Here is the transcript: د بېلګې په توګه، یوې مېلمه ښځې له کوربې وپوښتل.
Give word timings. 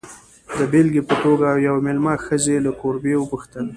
د 0.57 0.59
بېلګې 0.71 1.01
په 1.09 1.15
توګه، 1.23 1.47
یوې 1.67 1.81
مېلمه 1.87 2.13
ښځې 2.25 2.55
له 2.65 2.71
کوربې 2.79 3.13
وپوښتل. 3.17 3.65